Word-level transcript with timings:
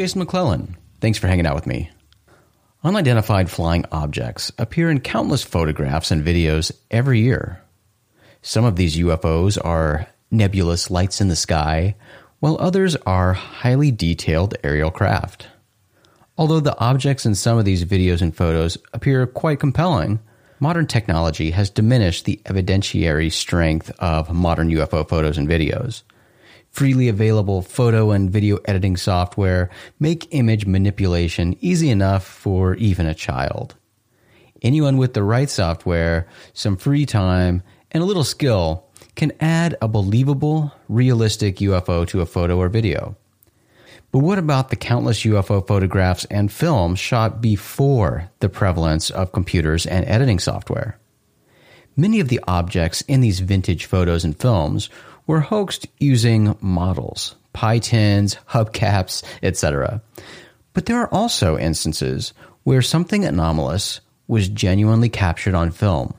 Jason 0.00 0.20
McClellan. 0.20 0.78
Thanks 1.02 1.18
for 1.18 1.26
hanging 1.26 1.44
out 1.44 1.54
with 1.54 1.66
me. 1.66 1.90
Unidentified 2.82 3.50
flying 3.50 3.84
objects 3.92 4.50
appear 4.56 4.90
in 4.90 5.00
countless 5.00 5.42
photographs 5.42 6.10
and 6.10 6.24
videos 6.24 6.72
every 6.90 7.20
year. 7.20 7.60
Some 8.40 8.64
of 8.64 8.76
these 8.76 8.96
UFOs 8.96 9.62
are 9.62 10.06
nebulous 10.30 10.90
lights 10.90 11.20
in 11.20 11.28
the 11.28 11.36
sky, 11.36 11.96
while 12.38 12.56
others 12.58 12.96
are 13.04 13.34
highly 13.34 13.90
detailed 13.90 14.54
aerial 14.64 14.90
craft. 14.90 15.48
Although 16.38 16.60
the 16.60 16.78
objects 16.78 17.26
in 17.26 17.34
some 17.34 17.58
of 17.58 17.66
these 17.66 17.84
videos 17.84 18.22
and 18.22 18.34
photos 18.34 18.78
appear 18.94 19.26
quite 19.26 19.60
compelling, 19.60 20.18
modern 20.60 20.86
technology 20.86 21.50
has 21.50 21.68
diminished 21.68 22.24
the 22.24 22.40
evidentiary 22.46 23.30
strength 23.30 23.90
of 23.98 24.32
modern 24.32 24.70
UFO 24.70 25.06
photos 25.06 25.36
and 25.36 25.46
videos. 25.46 26.04
Freely 26.70 27.08
available 27.08 27.62
photo 27.62 28.12
and 28.12 28.30
video 28.30 28.58
editing 28.64 28.96
software 28.96 29.70
make 29.98 30.28
image 30.30 30.66
manipulation 30.66 31.56
easy 31.60 31.90
enough 31.90 32.24
for 32.24 32.74
even 32.76 33.06
a 33.06 33.14
child. 33.14 33.74
Anyone 34.62 34.96
with 34.96 35.14
the 35.14 35.22
right 35.22 35.50
software, 35.50 36.28
some 36.52 36.76
free 36.76 37.06
time, 37.06 37.62
and 37.90 38.02
a 38.02 38.06
little 38.06 38.24
skill 38.24 38.86
can 39.16 39.32
add 39.40 39.76
a 39.82 39.88
believable, 39.88 40.72
realistic 40.88 41.56
UFO 41.56 42.06
to 42.08 42.20
a 42.20 42.26
photo 42.26 42.58
or 42.58 42.68
video. 42.68 43.16
But 44.12 44.20
what 44.20 44.38
about 44.38 44.70
the 44.70 44.76
countless 44.76 45.22
UFO 45.22 45.66
photographs 45.66 46.24
and 46.26 46.50
films 46.50 46.98
shot 46.98 47.40
before 47.40 48.30
the 48.40 48.48
prevalence 48.48 49.10
of 49.10 49.32
computers 49.32 49.86
and 49.86 50.04
editing 50.06 50.38
software? 50.38 50.98
Many 51.96 52.20
of 52.20 52.28
the 52.28 52.40
objects 52.46 53.02
in 53.02 53.20
these 53.20 53.40
vintage 53.40 53.86
photos 53.86 54.24
and 54.24 54.38
films 54.38 54.88
were 55.30 55.38
hoaxed 55.38 55.86
using 56.00 56.56
models, 56.60 57.36
pie 57.52 57.78
tins, 57.78 58.34
hubcaps, 58.48 59.22
etc. 59.44 60.02
But 60.72 60.86
there 60.86 60.96
are 60.96 61.14
also 61.14 61.56
instances 61.56 62.34
where 62.64 62.82
something 62.82 63.24
anomalous 63.24 64.00
was 64.26 64.48
genuinely 64.48 65.08
captured 65.08 65.54
on 65.54 65.70
film 65.70 66.14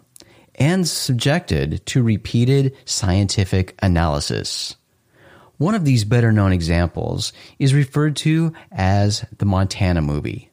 and 0.56 0.88
subjected 0.88 1.86
to 1.88 2.02
repeated 2.02 2.74
scientific 2.86 3.76
analysis. 3.82 4.78
One 5.58 5.76
of 5.76 5.84
these 5.84 6.06
better 6.06 6.32
known 6.32 6.54
examples 6.54 7.34
is 7.60 7.74
referred 7.74 8.16
to 8.18 8.54
as 8.72 9.26
the 9.38 9.46
Montana 9.46 10.02
movie. 10.02 10.50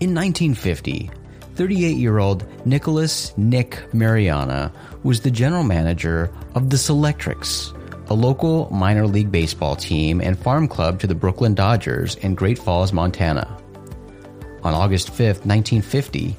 In 0.00 0.16
1950, 0.16 1.10
38 1.60 1.98
year 1.98 2.16
old 2.16 2.46
Nicholas 2.66 3.36
Nick 3.36 3.82
Mariana 3.92 4.72
was 5.02 5.20
the 5.20 5.30
general 5.30 5.62
manager 5.62 6.32
of 6.54 6.70
the 6.70 6.78
Selectrics, 6.78 7.76
a 8.08 8.14
local 8.14 8.70
minor 8.70 9.06
league 9.06 9.30
baseball 9.30 9.76
team 9.76 10.22
and 10.22 10.38
farm 10.38 10.66
club 10.66 10.98
to 10.98 11.06
the 11.06 11.14
Brooklyn 11.14 11.52
Dodgers 11.52 12.14
in 12.14 12.34
Great 12.34 12.58
Falls, 12.58 12.94
Montana. 12.94 13.46
On 14.62 14.72
August 14.72 15.10
5, 15.10 15.44
1950, 15.44 16.34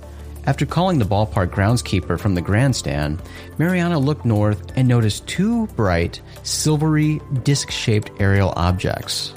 after 0.47 0.65
calling 0.65 0.97
the 0.97 1.05
ballpark 1.05 1.51
groundskeeper 1.51 2.19
from 2.19 2.33
the 2.33 2.41
grandstand, 2.41 3.21
Mariana 3.59 3.99
looked 3.99 4.25
north 4.25 4.71
and 4.75 4.87
noticed 4.87 5.27
two 5.27 5.67
bright, 5.75 6.19
silvery, 6.41 7.21
disc 7.43 7.69
shaped 7.69 8.09
aerial 8.19 8.53
objects. 8.55 9.35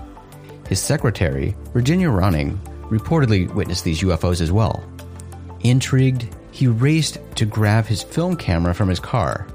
His 0.67 0.81
secretary, 0.81 1.55
Virginia 1.75 2.09
Raunig, 2.09 2.57
reportedly 2.85 3.53
witnessed 3.53 3.85
these 3.85 4.01
UFOs 4.01 4.41
as 4.41 4.51
well. 4.51 4.83
Intrigued, 5.65 6.29
he 6.51 6.69
raced 6.69 7.19
to 7.37 7.47
grab 7.47 7.87
his 7.87 8.03
film 8.03 8.37
camera 8.37 8.75
from 8.75 8.89
his 8.89 9.01
car. 9.01 9.47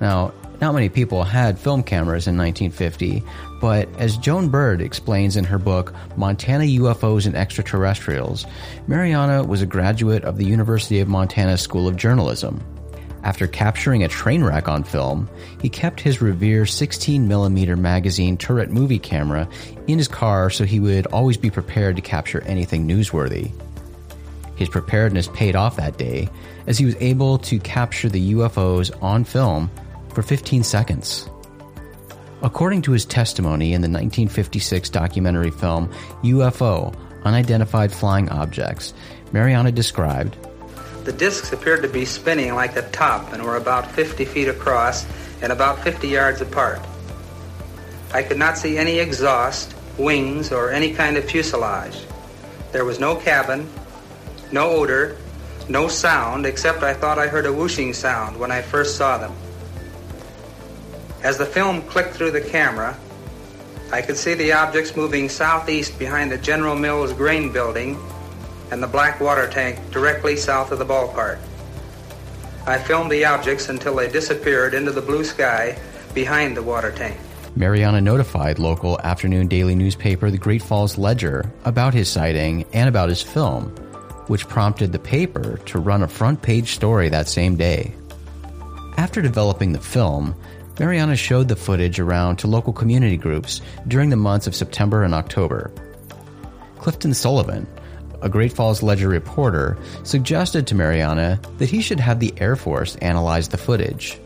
Now, 0.00 0.32
not 0.60 0.74
many 0.74 0.88
people 0.88 1.24
had 1.24 1.58
film 1.58 1.82
cameras 1.82 2.28
in 2.28 2.36
1950, 2.36 3.24
but 3.60 3.88
as 3.98 4.16
Joan 4.16 4.48
Bird 4.48 4.80
explains 4.80 5.36
in 5.36 5.42
her 5.42 5.58
book 5.58 5.92
Montana 6.16 6.62
UFOs 6.62 7.26
and 7.26 7.34
Extraterrestrials, 7.34 8.46
Mariana 8.86 9.42
was 9.42 9.60
a 9.60 9.66
graduate 9.66 10.22
of 10.22 10.38
the 10.38 10.44
University 10.44 11.00
of 11.00 11.08
Montana 11.08 11.58
School 11.58 11.88
of 11.88 11.96
Journalism. 11.96 12.62
After 13.24 13.48
capturing 13.48 14.04
a 14.04 14.08
train 14.08 14.44
wreck 14.44 14.68
on 14.68 14.84
film, 14.84 15.28
he 15.60 15.68
kept 15.68 16.00
his 16.00 16.22
Revere 16.22 16.62
16mm 16.62 17.78
magazine 17.78 18.36
turret 18.36 18.70
movie 18.70 19.00
camera 19.00 19.48
in 19.88 19.98
his 19.98 20.08
car 20.08 20.50
so 20.50 20.64
he 20.64 20.78
would 20.78 21.06
always 21.06 21.36
be 21.36 21.50
prepared 21.50 21.96
to 21.96 22.02
capture 22.02 22.42
anything 22.44 22.86
newsworthy. 22.86 23.50
His 24.62 24.68
preparedness 24.68 25.26
paid 25.26 25.56
off 25.56 25.74
that 25.74 25.98
day 25.98 26.28
as 26.68 26.78
he 26.78 26.84
was 26.84 26.94
able 27.00 27.36
to 27.38 27.58
capture 27.58 28.08
the 28.08 28.34
UFOs 28.34 28.92
on 29.02 29.24
film 29.24 29.68
for 30.14 30.22
15 30.22 30.62
seconds. 30.62 31.28
According 32.42 32.82
to 32.82 32.92
his 32.92 33.04
testimony 33.04 33.72
in 33.72 33.80
the 33.80 33.88
1956 33.88 34.88
documentary 34.90 35.50
film 35.50 35.92
UFO 36.22 36.94
Unidentified 37.24 37.90
Flying 37.90 38.28
Objects, 38.28 38.94
Mariana 39.32 39.72
described 39.72 40.36
The 41.02 41.12
discs 41.12 41.52
appeared 41.52 41.82
to 41.82 41.88
be 41.88 42.04
spinning 42.04 42.54
like 42.54 42.76
a 42.76 42.88
top 42.90 43.32
and 43.32 43.42
were 43.42 43.56
about 43.56 43.90
50 43.90 44.24
feet 44.26 44.46
across 44.46 45.04
and 45.42 45.50
about 45.50 45.80
50 45.80 46.06
yards 46.06 46.40
apart. 46.40 46.80
I 48.14 48.22
could 48.22 48.38
not 48.38 48.56
see 48.56 48.78
any 48.78 49.00
exhaust, 49.00 49.74
wings, 49.98 50.52
or 50.52 50.70
any 50.70 50.94
kind 50.94 51.16
of 51.16 51.24
fuselage. 51.24 51.98
There 52.70 52.84
was 52.84 53.00
no 53.00 53.16
cabin, 53.16 53.68
no 54.52 54.70
odor, 54.70 55.16
no 55.68 55.88
sound, 55.88 56.46
except 56.46 56.82
I 56.82 56.94
thought 56.94 57.18
I 57.18 57.26
heard 57.26 57.46
a 57.46 57.52
whooshing 57.52 57.94
sound 57.94 58.38
when 58.38 58.50
I 58.50 58.62
first 58.62 58.96
saw 58.96 59.18
them. 59.18 59.32
As 61.22 61.38
the 61.38 61.46
film 61.46 61.82
clicked 61.82 62.14
through 62.14 62.32
the 62.32 62.40
camera, 62.40 62.96
I 63.92 64.02
could 64.02 64.16
see 64.16 64.34
the 64.34 64.52
objects 64.52 64.96
moving 64.96 65.28
southeast 65.28 65.98
behind 65.98 66.32
the 66.32 66.38
General 66.38 66.74
Mills 66.74 67.12
grain 67.12 67.52
building 67.52 67.98
and 68.70 68.82
the 68.82 68.86
black 68.86 69.20
water 69.20 69.48
tank 69.48 69.78
directly 69.90 70.36
south 70.36 70.72
of 70.72 70.78
the 70.78 70.86
ballpark. 70.86 71.38
I 72.66 72.78
filmed 72.78 73.10
the 73.10 73.24
objects 73.24 73.68
until 73.68 73.96
they 73.96 74.10
disappeared 74.10 74.72
into 74.72 74.92
the 74.92 75.02
blue 75.02 75.24
sky 75.24 75.78
behind 76.14 76.56
the 76.56 76.62
water 76.62 76.90
tank. 76.90 77.18
Mariana 77.54 78.00
notified 78.00 78.58
local 78.58 78.98
afternoon 79.00 79.46
daily 79.46 79.74
newspaper 79.74 80.30
the 80.30 80.38
Great 80.38 80.62
Falls 80.62 80.96
Ledger 80.96 81.44
about 81.64 81.92
his 81.92 82.08
sighting 82.08 82.64
and 82.72 82.88
about 82.88 83.10
his 83.10 83.20
film, 83.20 83.74
which 84.26 84.48
prompted 84.48 84.92
the 84.92 84.98
paper 84.98 85.58
to 85.66 85.78
run 85.78 86.02
a 86.02 86.08
front 86.08 86.42
page 86.42 86.74
story 86.74 87.08
that 87.08 87.28
same 87.28 87.56
day. 87.56 87.94
After 88.96 89.22
developing 89.22 89.72
the 89.72 89.78
film, 89.78 90.34
Mariana 90.78 91.16
showed 91.16 91.48
the 91.48 91.56
footage 91.56 91.98
around 92.00 92.36
to 92.36 92.46
local 92.46 92.72
community 92.72 93.16
groups 93.16 93.60
during 93.88 94.10
the 94.10 94.16
months 94.16 94.46
of 94.46 94.54
September 94.54 95.02
and 95.02 95.14
October. 95.14 95.70
Clifton 96.78 97.14
Sullivan, 97.14 97.66
a 98.22 98.28
Great 98.28 98.52
Falls 98.52 98.82
Ledger 98.82 99.08
reporter, 99.08 99.76
suggested 100.02 100.66
to 100.66 100.74
Mariana 100.74 101.40
that 101.58 101.70
he 101.70 101.80
should 101.82 102.00
have 102.00 102.20
the 102.20 102.34
Air 102.38 102.56
Force 102.56 102.96
analyze 102.96 103.48
the 103.48 103.58
footage. 103.58 104.18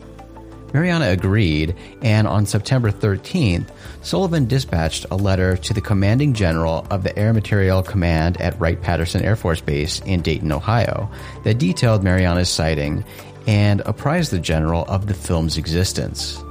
Mariana 0.73 1.09
agreed, 1.09 1.75
and 2.01 2.27
on 2.27 2.45
September 2.45 2.91
13th, 2.91 3.69
Sullivan 4.01 4.47
dispatched 4.47 5.05
a 5.09 5.15
letter 5.15 5.57
to 5.57 5.73
the 5.73 5.81
commanding 5.81 6.33
general 6.33 6.85
of 6.89 7.03
the 7.03 7.17
Air 7.17 7.33
Materiel 7.33 7.83
Command 7.83 8.39
at 8.41 8.59
Wright 8.59 8.81
Patterson 8.81 9.23
Air 9.23 9.35
Force 9.35 9.61
Base 9.61 10.01
in 10.01 10.21
Dayton, 10.21 10.51
Ohio, 10.51 11.09
that 11.43 11.57
detailed 11.57 12.03
Mariana's 12.03 12.49
sighting 12.49 13.05
and 13.47 13.81
apprised 13.81 14.31
the 14.31 14.39
general 14.39 14.83
of 14.85 15.07
the 15.07 15.13
film's 15.13 15.57
existence. 15.57 16.43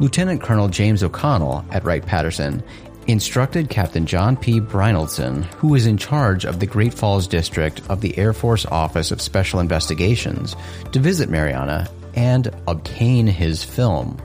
Lieutenant 0.00 0.42
Colonel 0.42 0.68
James 0.68 1.02
O'Connell 1.02 1.64
at 1.70 1.84
Wright 1.84 2.04
Patterson 2.04 2.62
instructed 3.06 3.68
Captain 3.68 4.06
John 4.06 4.36
P. 4.36 4.60
Brynildson, 4.60 5.44
who 5.54 5.68
was 5.68 5.86
in 5.86 5.96
charge 5.98 6.44
of 6.44 6.60
the 6.60 6.66
Great 6.66 6.94
Falls 6.94 7.26
District 7.26 7.82
of 7.88 8.00
the 8.00 8.16
Air 8.16 8.32
Force 8.32 8.64
Office 8.66 9.10
of 9.10 9.20
Special 9.20 9.60
Investigations, 9.60 10.56
to 10.92 10.98
visit 10.98 11.28
Mariana 11.28 11.88
and 12.16 12.50
obtain 12.66 13.26
his 13.26 13.64
film. 13.64 14.18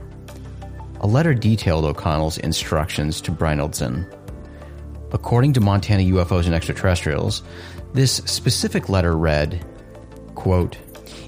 A 1.00 1.06
letter 1.06 1.34
detailed 1.34 1.84
O'Connell's 1.84 2.38
instructions 2.38 3.20
to 3.22 3.32
Brynildson. 3.32 4.06
According 5.12 5.54
to 5.54 5.60
Montana 5.60 6.02
UFOs 6.02 6.46
and 6.46 6.54
Extraterrestrials, 6.54 7.42
this 7.94 8.16
specific 8.26 8.88
letter 8.88 9.16
read, 9.16 9.64
quote, 10.34 10.76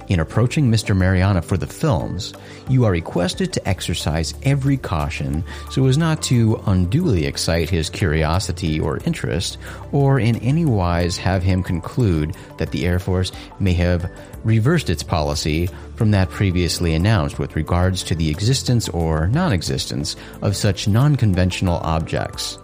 in 0.08 0.20
approaching 0.20 0.70
Mr. 0.70 0.96
Mariana 0.96 1.42
for 1.42 1.56
the 1.56 1.66
films, 1.66 2.34
you 2.68 2.84
are 2.84 2.92
requested 2.92 3.52
to 3.52 3.68
exercise 3.68 4.34
every 4.42 4.76
caution 4.76 5.44
so 5.70 5.86
as 5.86 5.96
not 5.96 6.22
to 6.22 6.60
unduly 6.66 7.26
excite 7.26 7.70
his 7.70 7.88
curiosity 7.90 8.78
or 8.78 8.98
interest, 9.04 9.58
or 9.92 10.18
in 10.18 10.36
any 10.36 10.64
wise 10.64 11.16
have 11.16 11.42
him 11.42 11.62
conclude 11.62 12.36
that 12.58 12.70
the 12.70 12.86
Air 12.86 12.98
Force 12.98 13.32
may 13.58 13.72
have 13.72 14.10
reversed 14.44 14.90
its 14.90 15.02
policy 15.02 15.68
from 15.96 16.10
that 16.10 16.30
previously 16.30 16.94
announced 16.94 17.38
with 17.38 17.56
regards 17.56 18.02
to 18.02 18.14
the 18.14 18.30
existence 18.30 18.88
or 18.88 19.28
non 19.28 19.52
existence 19.52 20.16
of 20.42 20.56
such 20.56 20.88
non 20.88 21.16
conventional 21.16 21.76
objects. 21.78 22.58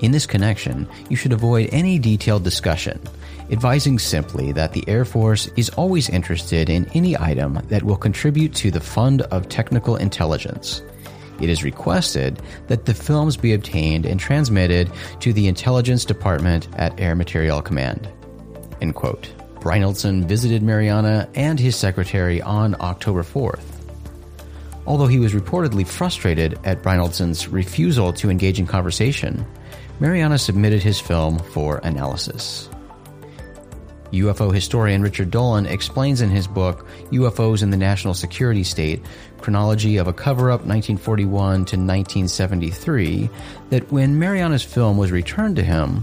In 0.00 0.10
this 0.10 0.26
connection, 0.26 0.88
you 1.08 1.16
should 1.16 1.32
avoid 1.32 1.70
any 1.72 1.98
detailed 1.98 2.44
discussion 2.44 3.00
advising 3.50 3.98
simply 3.98 4.52
that 4.52 4.72
the 4.72 4.84
Air 4.88 5.04
Force 5.04 5.48
is 5.56 5.70
always 5.70 6.08
interested 6.08 6.70
in 6.70 6.88
any 6.94 7.16
item 7.18 7.60
that 7.68 7.82
will 7.82 7.96
contribute 7.96 8.54
to 8.54 8.70
the 8.70 8.80
fund 8.80 9.22
of 9.22 9.48
technical 9.48 9.96
intelligence. 9.96 10.82
it 11.40 11.48
is 11.48 11.64
requested 11.64 12.40
that 12.68 12.84
the 12.84 12.94
films 12.94 13.36
be 13.36 13.52
obtained 13.52 14.06
and 14.06 14.20
transmitted 14.20 14.90
to 15.20 15.32
the 15.32 15.48
Intelligence 15.48 16.04
Department 16.04 16.68
at 16.76 16.98
Air 17.00 17.16
Materiel 17.16 17.60
Command. 17.60 18.08
End 18.80 18.94
quote. 18.94 19.32
Brynildson 19.56 20.26
visited 20.26 20.62
Mariana 20.62 21.28
and 21.34 21.58
his 21.58 21.74
secretary 21.74 22.40
on 22.42 22.76
October 22.80 23.22
4th. 23.22 23.64
Although 24.86 25.06
he 25.06 25.18
was 25.18 25.32
reportedly 25.32 25.86
frustrated 25.86 26.58
at 26.64 26.82
Brynildson's 26.82 27.48
refusal 27.48 28.12
to 28.12 28.28
engage 28.28 28.58
in 28.58 28.66
conversation, 28.66 29.44
Mariana 30.00 30.38
submitted 30.38 30.82
his 30.82 31.00
film 31.00 31.38
for 31.38 31.78
analysis. 31.78 32.68
UFO 34.20 34.52
historian 34.52 35.02
Richard 35.02 35.30
Dolan 35.30 35.66
explains 35.66 36.20
in 36.20 36.30
his 36.30 36.46
book 36.46 36.86
UFOs 37.10 37.62
in 37.62 37.70
the 37.70 37.76
National 37.76 38.14
Security 38.14 38.64
State 38.64 39.02
Chronology 39.40 39.96
of 39.98 40.08
a 40.08 40.12
Cover 40.12 40.50
Up 40.50 40.60
1941 40.60 41.30
to 41.66 41.76
1973 41.76 43.30
that 43.70 43.92
when 43.92 44.18
Mariana's 44.18 44.62
film 44.62 44.96
was 44.96 45.12
returned 45.12 45.56
to 45.56 45.62
him, 45.62 46.02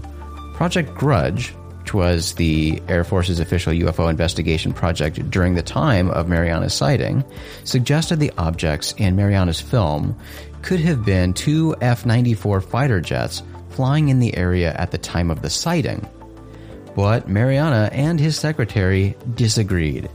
Project 0.54 0.94
Grudge, 0.94 1.48
which 1.80 1.92
was 1.92 2.34
the 2.34 2.80
Air 2.88 3.02
Force's 3.02 3.40
official 3.40 3.72
UFO 3.72 4.08
investigation 4.08 4.72
project 4.72 5.28
during 5.30 5.54
the 5.54 5.62
time 5.62 6.08
of 6.10 6.28
Mariana's 6.28 6.74
sighting, 6.74 7.24
suggested 7.64 8.20
the 8.20 8.32
objects 8.38 8.94
in 8.98 9.16
Mariana's 9.16 9.60
film 9.60 10.16
could 10.62 10.80
have 10.80 11.04
been 11.04 11.34
two 11.34 11.74
F 11.80 12.06
94 12.06 12.60
fighter 12.60 13.00
jets 13.00 13.42
flying 13.70 14.08
in 14.08 14.20
the 14.20 14.36
area 14.36 14.72
at 14.74 14.90
the 14.90 14.98
time 14.98 15.30
of 15.30 15.42
the 15.42 15.50
sighting. 15.50 16.06
But 16.94 17.28
Mariana 17.28 17.88
and 17.92 18.20
his 18.20 18.38
secretary 18.38 19.16
disagreed. 19.34 20.08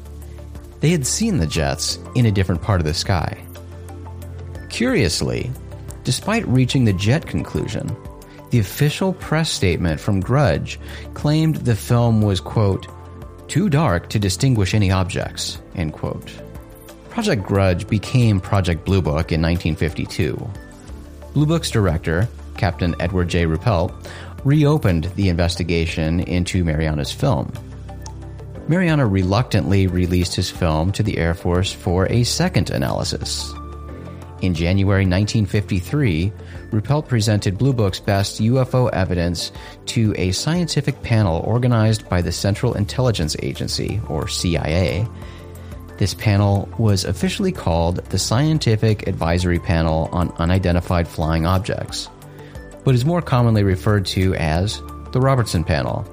They 0.79 0.89
had 0.89 1.07
seen 1.07 1.37
the 1.37 1.47
jets 1.47 1.97
in 2.15 2.25
a 2.25 2.31
different 2.31 2.61
part 2.61 2.79
of 2.79 2.85
the 2.85 2.93
sky. 2.93 3.43
Curiously, 4.69 5.49
despite 6.03 6.47
reaching 6.47 6.85
the 6.85 6.93
jet 6.93 7.25
conclusion, 7.25 7.95
the 8.51 8.59
official 8.59 9.13
press 9.13 9.49
statement 9.49 9.99
from 9.99 10.19
Grudge 10.19 10.79
claimed 11.13 11.57
the 11.57 11.75
film 11.75 12.21
was, 12.21 12.39
quote, 12.39 12.87
too 13.47 13.69
dark 13.69 14.09
to 14.09 14.19
distinguish 14.19 14.73
any 14.73 14.91
objects, 14.91 15.59
end 15.75 15.93
quote. 15.93 16.31
Project 17.09 17.43
Grudge 17.43 17.87
became 17.87 18.39
Project 18.39 18.85
Blue 18.85 19.01
Book 19.01 19.31
in 19.31 19.41
1952. 19.41 20.49
Blue 21.33 21.45
Book's 21.45 21.71
director, 21.71 22.27
Captain 22.57 22.95
Edward 22.99 23.29
J. 23.29 23.45
Ruppelt, 23.45 23.93
reopened 24.43 25.05
the 25.15 25.29
investigation 25.29 26.19
into 26.21 26.63
Mariana's 26.63 27.11
film. 27.11 27.51
Mariana 28.67 29.07
reluctantly 29.07 29.87
released 29.87 30.35
his 30.35 30.49
film 30.49 30.91
to 30.91 31.03
the 31.03 31.17
Air 31.17 31.33
Force 31.33 31.71
for 31.71 32.05
a 32.11 32.23
second 32.23 32.69
analysis. 32.69 33.53
In 34.41 34.53
January 34.53 35.05
1953, 35.05 36.31
Ruppelt 36.71 37.07
presented 37.07 37.57
Blue 37.57 37.73
Book's 37.73 37.99
best 37.99 38.41
UFO 38.41 38.89
evidence 38.91 39.51
to 39.87 40.13
a 40.17 40.31
scientific 40.31 41.01
panel 41.01 41.41
organized 41.45 42.07
by 42.09 42.21
the 42.21 42.31
Central 42.31 42.73
Intelligence 42.73 43.35
Agency, 43.41 43.99
or 44.09 44.27
CIA. 44.27 45.07
This 45.97 46.13
panel 46.13 46.69
was 46.77 47.05
officially 47.05 47.51
called 47.51 47.97
the 48.05 48.19
Scientific 48.19 49.07
Advisory 49.07 49.59
Panel 49.59 50.09
on 50.11 50.31
Unidentified 50.37 51.07
Flying 51.07 51.47
Objects 51.47 52.09
but 52.87 52.95
is 52.95 53.03
more 53.03 53.21
commonly 53.21 53.63
referred 53.63 54.05
to 54.05 54.33
as 54.35 54.81
the 55.11 55.19
Robertson 55.19 55.61
Panel, 55.61 56.09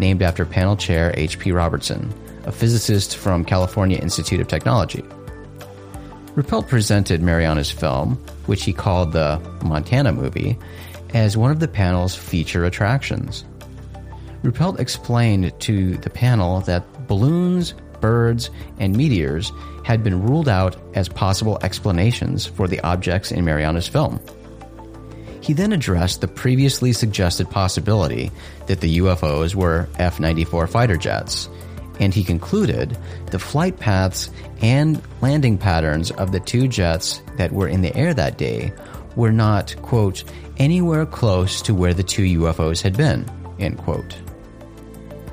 named 0.00 0.22
after 0.22 0.44
panel 0.44 0.76
chair 0.76 1.14
H.P. 1.14 1.52
Robertson, 1.52 2.12
a 2.46 2.50
physicist 2.50 3.16
from 3.16 3.44
California 3.44 3.96
Institute 3.98 4.40
of 4.40 4.48
Technology. 4.48 5.04
Ruppelt 6.34 6.66
presented 6.66 7.22
Mariana's 7.22 7.70
film, 7.70 8.16
which 8.46 8.64
he 8.64 8.72
called 8.72 9.12
the 9.12 9.40
Montana 9.62 10.10
movie, 10.10 10.58
as 11.14 11.36
one 11.36 11.52
of 11.52 11.60
the 11.60 11.68
panel's 11.68 12.16
feature 12.16 12.64
attractions. 12.64 13.44
Ruppelt 14.42 14.80
explained 14.80 15.52
to 15.60 15.96
the 15.98 16.10
panel 16.10 16.60
that 16.62 17.06
balloons, 17.06 17.72
birds, 18.00 18.50
and 18.80 18.96
meteors 18.96 19.52
had 19.84 20.02
been 20.02 20.24
ruled 20.24 20.48
out 20.48 20.74
as 20.96 21.08
possible 21.08 21.60
explanations 21.62 22.46
for 22.46 22.66
the 22.66 22.80
objects 22.80 23.30
in 23.30 23.44
Mariana's 23.44 23.86
film. 23.86 24.18
He 25.46 25.52
then 25.52 25.72
addressed 25.72 26.22
the 26.22 26.26
previously 26.26 26.92
suggested 26.92 27.48
possibility 27.48 28.32
that 28.66 28.80
the 28.80 28.98
UFOs 28.98 29.54
were 29.54 29.88
F 29.96 30.18
94 30.18 30.66
fighter 30.66 30.96
jets, 30.96 31.48
and 32.00 32.12
he 32.12 32.24
concluded 32.24 32.98
the 33.30 33.38
flight 33.38 33.78
paths 33.78 34.28
and 34.60 35.00
landing 35.20 35.56
patterns 35.56 36.10
of 36.10 36.32
the 36.32 36.40
two 36.40 36.66
jets 36.66 37.22
that 37.36 37.52
were 37.52 37.68
in 37.68 37.82
the 37.82 37.96
air 37.96 38.12
that 38.12 38.38
day 38.38 38.72
were 39.14 39.30
not, 39.30 39.76
quote, 39.82 40.24
anywhere 40.56 41.06
close 41.06 41.62
to 41.62 41.76
where 41.76 41.94
the 41.94 42.02
two 42.02 42.40
UFOs 42.40 42.82
had 42.82 42.96
been, 42.96 43.24
end 43.60 43.78
quote. 43.78 44.16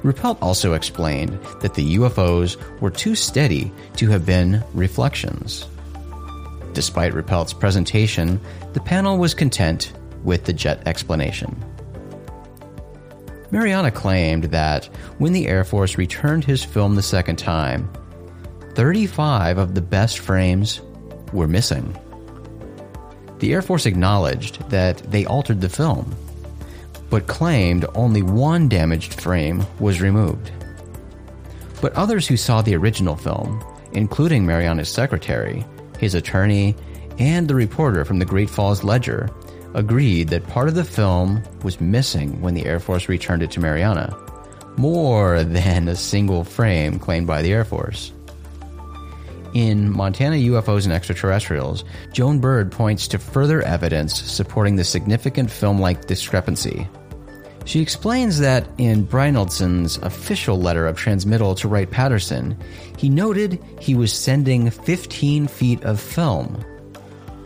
Ruppelt 0.04 0.38
also 0.44 0.74
explained 0.74 1.40
that 1.62 1.74
the 1.74 1.96
UFOs 1.96 2.56
were 2.82 2.92
too 2.92 3.16
steady 3.16 3.72
to 3.96 4.10
have 4.10 4.28
been 4.28 4.64
reflections. 4.76 5.66
Despite 6.74 7.14
Ruppelt's 7.14 7.54
presentation, 7.54 8.40
the 8.74 8.80
panel 8.80 9.18
was 9.18 9.34
content 9.34 9.92
with 10.24 10.46
the 10.46 10.54
jet 10.54 10.82
explanation. 10.88 11.56
Mariana 13.52 13.92
claimed 13.92 14.46
that 14.46 14.86
when 15.20 15.34
the 15.34 15.48
Air 15.48 15.64
Force 15.64 15.98
returned 15.98 16.44
his 16.44 16.64
film 16.64 16.96
the 16.96 17.04
second 17.04 17.36
time, 17.36 17.88
35 18.74 19.60
of 19.60 19.76
the 19.76 19.82
best 19.82 20.20
frames 20.20 20.82
were 21.32 21.48
missing. 21.48 21.96
The 23.38 23.54
Air 23.54 23.62
Force 23.62 23.86
acknowledged 23.86 24.70
that 24.70 24.98
they 25.12 25.26
altered 25.26 25.62
the 25.62 25.70
film, 25.70 26.16
but 27.10 27.28
claimed 27.28 27.86
only 27.94 28.24
one 28.24 28.70
damaged 28.70 29.22
frame 29.22 29.64
was 29.80 30.02
removed. 30.02 30.52
But 31.80 31.94
others 31.94 32.28
who 32.28 32.38
saw 32.38 32.62
the 32.62 32.76
original 32.76 33.16
film, 33.16 33.64
including 33.92 34.46
Mariana's 34.46 34.90
secretary, 34.90 35.64
his 36.00 36.16
attorney, 36.16 36.76
and 37.20 37.48
the 37.48 37.56
reporter 37.56 38.04
from 38.06 38.18
the 38.18 38.26
Great 38.26 38.50
Falls 38.50 38.84
Ledger, 38.84 39.30
agreed 39.74 40.30
that 40.30 40.48
part 40.48 40.68
of 40.68 40.76
the 40.76 40.84
film 40.84 41.44
was 41.64 41.82
missing 41.82 42.42
when 42.42 42.54
the 42.54 42.66
Air 42.66 42.80
Force 42.80 43.10
returned 43.10 43.44
it 43.44 43.52
to 43.52 43.60
Mariana, 43.60 44.16
more 44.78 45.44
than 45.44 45.88
a 45.88 45.96
single 45.96 46.44
frame 46.44 47.00
claimed 47.00 47.28
by 47.28 47.42
the 47.42 47.52
Air 47.52 47.66
Force. 47.66 48.12
In 49.54 49.92
Montana 49.92 50.38
UFOs 50.38 50.86
and 50.86 50.94
Extraterrestrials, 50.94 51.84
Joan 52.12 52.40
Bird 52.40 52.72
points 52.72 53.08
to 53.10 53.20
further 53.20 53.62
evidence 53.62 54.20
supporting 54.20 54.76
the 54.76 54.84
significant 54.84 55.52
film 55.52 55.80
like 55.80 56.08
discrepancy. 56.08 56.88
She 57.66 57.80
explains 57.80 58.40
that 58.40 58.68
in 58.78 59.06
Brynildson's 59.06 59.98
official 59.98 60.60
letter 60.60 60.88
of 60.88 60.98
transmittal 60.98 61.56
to 61.56 61.68
Wright 61.68 61.90
Patterson, 61.90 62.58
he 62.98 63.10
noted 63.10 63.64
he 63.80 63.96
was 63.96 64.12
sending 64.12 64.70
15 64.70 65.48
feet 65.48 65.84
of 65.84 66.00
film. 66.00 66.64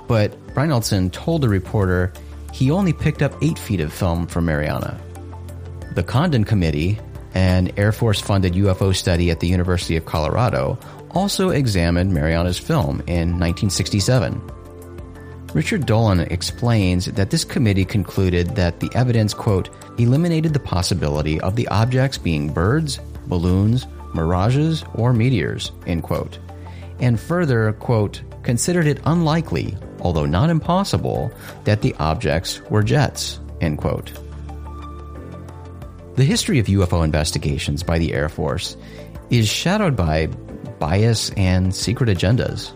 But 0.08 0.34
Brynildson 0.58 1.12
told 1.12 1.42
the 1.42 1.50
reporter 1.50 2.12
he 2.52 2.72
only 2.72 2.92
picked 2.92 3.22
up 3.22 3.32
8 3.44 3.60
feet 3.60 3.80
of 3.80 3.94
film 3.94 4.26
from 4.26 4.46
Mariana. 4.46 5.00
The 5.94 6.02
Condon 6.02 6.46
Committee, 6.46 6.98
an 7.36 7.72
Air 7.78 7.92
Force 7.92 8.20
funded 8.20 8.54
UFO 8.54 8.96
study 8.96 9.30
at 9.30 9.40
the 9.40 9.48
University 9.48 9.98
of 9.98 10.06
Colorado, 10.06 10.80
also 11.12 11.50
examined 11.50 12.12
Mariana's 12.12 12.58
film 12.58 13.02
in 13.02 13.38
1967. 13.38 14.42
Richard 15.54 15.86
Dolan 15.86 16.22
explains 16.22 17.06
that 17.06 17.30
this 17.30 17.46
committee 17.46 17.86
concluded 17.86 18.56
that 18.56 18.80
the 18.80 18.90
evidence, 18.96 19.36
quote, 19.36 19.70
eliminated 20.00 20.54
the 20.54 20.60
possibility 20.60 21.40
of 21.42 21.56
the 21.56 21.68
objects 21.68 22.18
being 22.18 22.52
birds, 22.52 23.00
balloons, 23.28 23.86
mirages, 24.16 24.84
or 24.96 25.14
meteors, 25.14 25.72
end 25.86 26.02
quote, 26.02 26.40
and 27.00 27.20
further, 27.20 27.74
quote, 27.74 28.24
considered 28.42 28.88
it 28.88 29.00
unlikely 29.06 29.78
although 30.08 30.26
not 30.26 30.50
impossible, 30.50 31.30
that 31.66 31.82
the 31.82 31.94
objects 32.00 32.62
were 32.70 32.82
jets. 32.82 33.42
End 33.60 33.78
quote. 33.78 34.10
The 36.16 36.24
history 36.24 36.60
of 36.60 36.68
UFO 36.68 37.04
investigations 37.04 37.84
by 37.84 38.00
the 38.00 38.14
Air 38.14 38.30
Force 38.30 38.78
is 39.30 39.50
shadowed 39.50 39.98
by 39.98 40.28
bias 40.80 41.30
and 41.32 41.76
secret 41.76 42.08
agendas. 42.08 42.72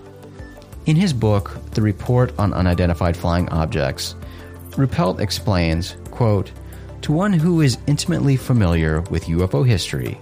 In 0.88 0.98
his 0.98 1.14
book, 1.14 1.58
The 1.72 1.82
Report 1.82 2.38
on 2.38 2.54
Unidentified 2.54 3.16
Flying 3.16 3.48
Objects, 3.48 4.14
Ruppelt 4.72 5.22
explains, 5.22 5.96
quote, 6.12 6.52
To 7.04 7.14
one 7.14 7.32
who 7.32 7.62
is 7.62 7.78
intimately 7.88 8.36
familiar 8.36 9.00
with 9.10 9.28
UFO 9.28 9.66
history, 9.66 10.20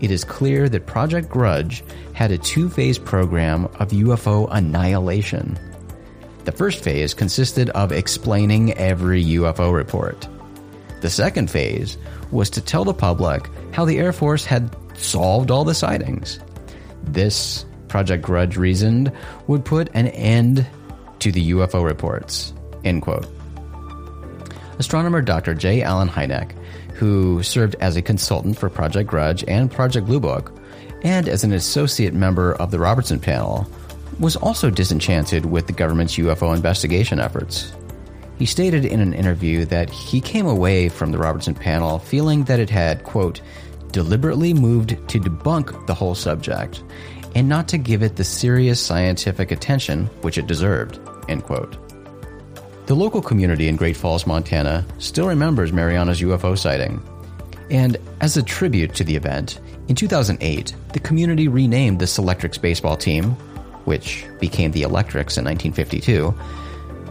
it 0.00 0.10
is 0.10 0.24
clear 0.24 0.70
that 0.70 0.86
Project 0.86 1.28
Grudge 1.28 1.84
had 2.14 2.30
a 2.30 2.38
two 2.38 2.70
phase 2.70 2.98
program 2.98 3.66
of 3.78 3.90
UFO 3.90 4.48
annihilation. 4.50 5.58
The 6.48 6.56
first 6.56 6.82
phase 6.82 7.12
consisted 7.12 7.68
of 7.70 7.92
explaining 7.92 8.72
every 8.78 9.22
UFO 9.22 9.70
report. 9.70 10.26
The 11.02 11.10
second 11.10 11.50
phase 11.50 11.98
was 12.30 12.48
to 12.48 12.62
tell 12.62 12.86
the 12.86 12.94
public 12.94 13.50
how 13.72 13.84
the 13.84 13.98
Air 13.98 14.14
Force 14.14 14.46
had 14.46 14.74
solved 14.96 15.50
all 15.50 15.66
the 15.66 15.74
sightings. 15.74 16.40
This, 17.02 17.66
Project 17.88 18.22
Grudge 18.22 18.56
reasoned, 18.56 19.12
would 19.46 19.62
put 19.62 19.90
an 19.92 20.08
end 20.08 20.66
to 21.18 21.30
the 21.30 21.50
UFO 21.50 21.84
reports. 21.84 22.54
End 22.82 23.02
quote. 23.02 23.26
Astronomer 24.78 25.20
Dr. 25.20 25.52
J. 25.52 25.82
Allen 25.82 26.08
Hynek, 26.08 26.52
who 26.94 27.42
served 27.42 27.76
as 27.80 27.94
a 27.94 28.00
consultant 28.00 28.56
for 28.56 28.70
Project 28.70 29.10
Grudge 29.10 29.44
and 29.46 29.70
Project 29.70 30.06
Blue 30.06 30.18
Book, 30.18 30.58
and 31.02 31.28
as 31.28 31.44
an 31.44 31.52
associate 31.52 32.14
member 32.14 32.54
of 32.54 32.70
the 32.70 32.78
Robertson 32.78 33.20
panel, 33.20 33.70
was 34.18 34.36
also 34.36 34.70
disenchanted 34.70 35.46
with 35.46 35.66
the 35.66 35.72
government's 35.72 36.16
UFO 36.16 36.54
investigation 36.54 37.20
efforts. 37.20 37.72
He 38.38 38.46
stated 38.46 38.84
in 38.84 39.00
an 39.00 39.14
interview 39.14 39.64
that 39.66 39.90
he 39.90 40.20
came 40.20 40.46
away 40.46 40.88
from 40.88 41.10
the 41.10 41.18
Robertson 41.18 41.54
panel 41.54 41.98
feeling 41.98 42.44
that 42.44 42.60
it 42.60 42.70
had, 42.70 43.04
quote, 43.04 43.40
deliberately 43.90 44.54
moved 44.54 44.90
to 45.08 45.18
debunk 45.18 45.86
the 45.86 45.94
whole 45.94 46.14
subject 46.14 46.82
and 47.34 47.48
not 47.48 47.68
to 47.68 47.78
give 47.78 48.02
it 48.02 48.16
the 48.16 48.24
serious 48.24 48.80
scientific 48.80 49.50
attention 49.50 50.06
which 50.22 50.38
it 50.38 50.46
deserved, 50.46 50.98
end 51.28 51.44
quote. 51.44 51.76
The 52.86 52.96
local 52.96 53.20
community 53.20 53.68
in 53.68 53.76
Great 53.76 53.96
Falls, 53.96 54.26
Montana 54.26 54.84
still 54.98 55.28
remembers 55.28 55.72
Mariana's 55.72 56.20
UFO 56.20 56.56
sighting. 56.56 57.02
And 57.70 57.98
as 58.20 58.36
a 58.36 58.42
tribute 58.42 58.94
to 58.94 59.04
the 59.04 59.14
event, 59.14 59.60
in 59.88 59.94
2008, 59.94 60.74
the 60.92 61.00
community 61.00 61.48
renamed 61.48 61.98
the 61.98 62.06
Selectrics 62.06 62.60
baseball 62.60 62.96
team, 62.96 63.36
which 63.88 64.26
became 64.38 64.70
the 64.72 64.82
Electrics 64.82 65.38
in 65.38 65.44
1952, 65.46 66.34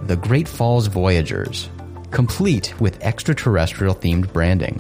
the 0.04 0.16
Great 0.16 0.48
Falls 0.48 0.86
Voyagers, 0.86 1.70
complete 2.12 2.80
with 2.80 3.02
extraterrestrial 3.02 3.96
themed 3.96 4.32
branding. 4.32 4.76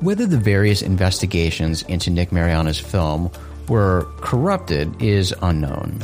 Whether 0.00 0.26
the 0.26 0.36
various 0.36 0.82
investigations 0.82 1.82
into 1.82 2.10
Nick 2.10 2.32
Mariana's 2.32 2.80
film 2.80 3.30
were 3.68 4.08
corrupted 4.20 5.00
is 5.00 5.32
unknown. 5.40 6.02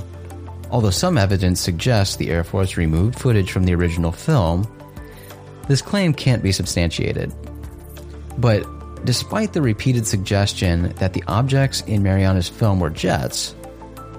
Although 0.70 0.90
some 0.90 1.18
evidence 1.18 1.60
suggests 1.60 2.14
the 2.14 2.30
Air 2.30 2.44
Force 2.44 2.76
removed 2.76 3.18
footage 3.18 3.50
from 3.50 3.64
the 3.64 3.74
original 3.74 4.12
film, 4.12 4.64
this 5.66 5.82
claim 5.82 6.14
can't 6.14 6.42
be 6.42 6.52
substantiated. 6.52 7.34
But 8.38 8.64
despite 9.04 9.54
the 9.54 9.60
repeated 9.60 10.06
suggestion 10.06 10.94
that 11.00 11.14
the 11.14 11.24
objects 11.26 11.80
in 11.82 12.04
Mariana's 12.04 12.48
film 12.48 12.78
were 12.78 12.90
jets, 12.90 13.56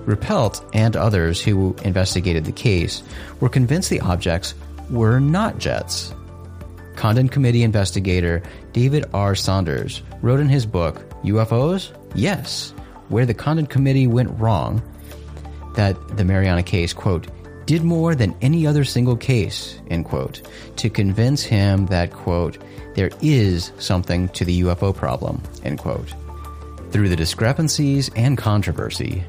Ruppelt 0.06 0.68
and 0.74 0.96
others 0.96 1.42
who 1.42 1.76
investigated 1.84 2.46
the 2.46 2.52
case 2.52 3.04
were 3.40 3.50
convinced 3.50 3.90
the 3.90 4.02
objects 4.02 4.54
were 4.90 5.20
not 5.20 5.58
jets. 5.58 6.14
Condon 6.96 7.30
Committee 7.30 7.64
investigator 7.64 8.44
David 8.72 9.06
R. 9.14 9.36
Saunders 9.36 10.02
wrote 10.22 10.40
in 10.40 10.50
his 10.50 10.66
book, 10.66 11.10
UFOs? 11.24 11.92
Yes, 12.16 12.72
where 13.10 13.26
the 13.26 13.34
Condon 13.34 13.66
Committee 13.66 14.08
went 14.08 14.40
wrong, 14.40 14.82
that 15.76 16.18
the 16.18 16.26
Mariana 16.26 16.64
case, 16.64 16.94
quote, 16.94 17.28
did 17.66 17.84
more 17.84 18.14
than 18.14 18.36
any 18.42 18.68
other 18.68 18.84
single 18.84 19.16
case, 19.16 19.80
end 19.90 20.06
quote, 20.06 20.42
to 20.76 20.90
convince 20.90 21.44
him 21.44 21.86
that, 21.88 22.12
quote, 22.12 22.58
there 22.96 23.10
is 23.22 23.72
something 23.80 24.30
to 24.30 24.46
the 24.46 24.62
UFO 24.62 24.96
problem, 24.96 25.42
end 25.64 25.80
quote. 25.80 26.14
Through 26.92 27.10
the 27.10 27.16
discrepancies 27.16 28.12
and 28.16 28.38
controversy, 28.38 29.24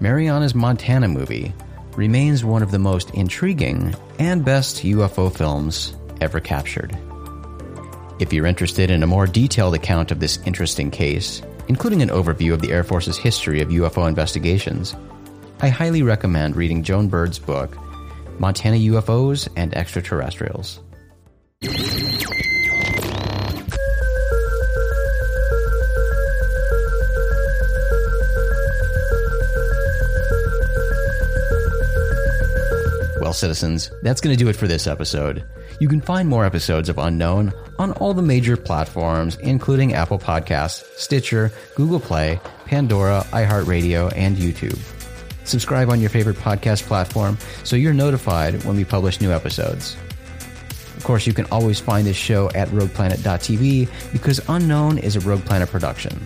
Mariana's 0.00 0.54
Montana 0.54 1.08
movie 1.08 1.52
remains 1.96 2.44
one 2.44 2.62
of 2.62 2.70
the 2.70 2.78
most 2.78 3.10
intriguing 3.14 3.96
and 4.20 4.44
best 4.44 4.84
UFO 4.84 5.34
films 5.34 5.96
ever 6.20 6.38
captured. 6.38 6.96
If 8.20 8.32
you're 8.32 8.46
interested 8.46 8.90
in 8.90 9.02
a 9.02 9.08
more 9.08 9.26
detailed 9.26 9.74
account 9.74 10.12
of 10.12 10.20
this 10.20 10.38
interesting 10.46 10.92
case, 10.92 11.42
including 11.66 12.00
an 12.00 12.10
overview 12.10 12.52
of 12.52 12.60
the 12.60 12.70
Air 12.70 12.84
Force's 12.84 13.16
history 13.16 13.60
of 13.60 13.70
UFO 13.70 14.08
investigations, 14.08 14.94
I 15.60 15.68
highly 15.68 16.04
recommend 16.04 16.54
reading 16.54 16.84
Joan 16.84 17.08
Bird's 17.08 17.40
book, 17.40 17.76
Montana 18.38 18.76
UFOs 18.76 19.48
and 19.56 19.74
Extraterrestrials. 19.74 20.78
Well, 33.28 33.34
citizens, 33.34 33.90
that's 34.00 34.22
going 34.22 34.34
to 34.34 34.42
do 34.42 34.48
it 34.48 34.56
for 34.56 34.66
this 34.66 34.86
episode. 34.86 35.44
You 35.80 35.86
can 35.86 36.00
find 36.00 36.30
more 36.30 36.46
episodes 36.46 36.88
of 36.88 36.96
Unknown 36.96 37.52
on 37.78 37.92
all 37.92 38.14
the 38.14 38.22
major 38.22 38.56
platforms, 38.56 39.36
including 39.42 39.92
Apple 39.92 40.18
Podcasts, 40.18 40.82
Stitcher, 40.96 41.52
Google 41.74 42.00
Play, 42.00 42.40
Pandora, 42.64 43.26
iHeartRadio, 43.32 44.10
and 44.16 44.34
YouTube. 44.34 44.78
Subscribe 45.44 45.90
on 45.90 46.00
your 46.00 46.08
favorite 46.08 46.38
podcast 46.38 46.84
platform 46.84 47.36
so 47.64 47.76
you're 47.76 47.92
notified 47.92 48.64
when 48.64 48.76
we 48.76 48.84
publish 48.86 49.20
new 49.20 49.30
episodes. 49.30 49.94
Of 50.96 51.04
course, 51.04 51.26
you 51.26 51.34
can 51.34 51.44
always 51.52 51.78
find 51.78 52.06
this 52.06 52.16
show 52.16 52.48
at 52.54 52.68
rogueplanet.tv 52.68 54.10
because 54.10 54.40
Unknown 54.48 54.96
is 54.96 55.16
a 55.16 55.20
Rogue 55.20 55.44
Planet 55.44 55.68
production. 55.68 56.18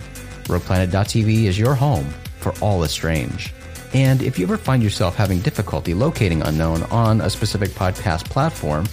RoguePlanet.tv 0.43 1.43
is 1.43 1.59
your 1.59 1.75
home 1.75 2.05
for 2.39 2.53
all 2.61 2.79
the 2.79 2.87
strange. 2.87 3.53
And 3.93 4.23
if 4.23 4.39
you 4.39 4.45
ever 4.45 4.57
find 4.57 4.81
yourself 4.81 5.15
having 5.15 5.39
difficulty 5.39 5.93
locating 5.93 6.41
Unknown 6.41 6.83
on 6.83 7.21
a 7.21 7.29
specific 7.29 7.69
podcast 7.71 8.25
platform, 8.25 8.85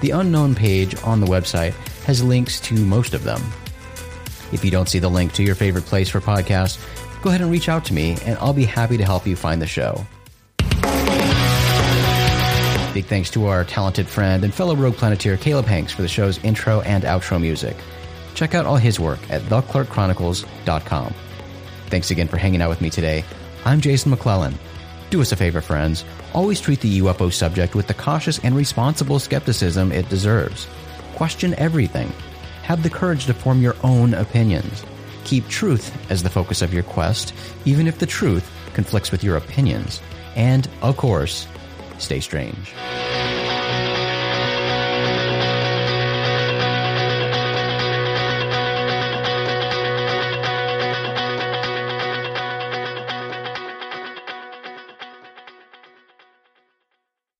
the 0.00 0.10
Unknown 0.10 0.54
page 0.54 0.94
on 1.02 1.20
the 1.20 1.26
website 1.26 1.72
has 2.04 2.22
links 2.22 2.60
to 2.60 2.74
most 2.74 3.14
of 3.14 3.24
them. 3.24 3.40
If 4.52 4.64
you 4.64 4.70
don't 4.70 4.88
see 4.88 5.00
the 5.00 5.08
link 5.08 5.32
to 5.32 5.42
your 5.42 5.54
favorite 5.54 5.86
place 5.86 6.08
for 6.08 6.20
podcasts, 6.20 6.78
go 7.22 7.30
ahead 7.30 7.40
and 7.40 7.50
reach 7.50 7.68
out 7.68 7.84
to 7.86 7.94
me, 7.94 8.16
and 8.24 8.38
I'll 8.38 8.52
be 8.52 8.64
happy 8.64 8.96
to 8.96 9.04
help 9.04 9.26
you 9.26 9.34
find 9.34 9.60
the 9.60 9.66
show. 9.66 10.06
Big 12.94 13.06
thanks 13.06 13.30
to 13.30 13.46
our 13.46 13.64
talented 13.64 14.06
friend 14.06 14.44
and 14.44 14.54
fellow 14.54 14.76
Rogue 14.76 14.94
Planeteer 14.94 15.36
Caleb 15.36 15.66
Hanks 15.66 15.92
for 15.92 16.02
the 16.02 16.08
show's 16.08 16.38
intro 16.44 16.80
and 16.82 17.02
outro 17.02 17.40
music. 17.40 17.76
Check 18.34 18.54
out 18.54 18.66
all 18.66 18.76
his 18.76 19.00
work 19.00 19.18
at 19.30 19.42
theclarkchronicles.com. 19.42 21.14
Thanks 21.86 22.10
again 22.12 22.28
for 22.28 22.36
hanging 22.36 22.62
out 22.62 22.68
with 22.68 22.80
me 22.80 22.90
today. 22.90 23.24
I'm 23.66 23.80
Jason 23.80 24.10
McClellan. 24.10 24.58
Do 25.08 25.22
us 25.22 25.32
a 25.32 25.36
favor, 25.36 25.62
friends. 25.62 26.04
Always 26.34 26.60
treat 26.60 26.80
the 26.80 27.00
UFO 27.00 27.32
subject 27.32 27.74
with 27.74 27.86
the 27.86 27.94
cautious 27.94 28.38
and 28.40 28.54
responsible 28.54 29.18
skepticism 29.18 29.90
it 29.90 30.06
deserves. 30.10 30.66
Question 31.14 31.54
everything. 31.54 32.12
Have 32.62 32.82
the 32.82 32.90
courage 32.90 33.24
to 33.24 33.32
form 33.32 33.62
your 33.62 33.74
own 33.82 34.12
opinions. 34.12 34.84
Keep 35.24 35.48
truth 35.48 35.96
as 36.10 36.22
the 36.22 36.28
focus 36.28 36.60
of 36.60 36.74
your 36.74 36.82
quest, 36.82 37.32
even 37.64 37.86
if 37.86 37.98
the 37.98 38.06
truth 38.06 38.50
conflicts 38.74 39.10
with 39.10 39.24
your 39.24 39.38
opinions. 39.38 40.02
And, 40.36 40.68
of 40.82 40.98
course, 40.98 41.46
stay 41.96 42.20
strange. 42.20 42.74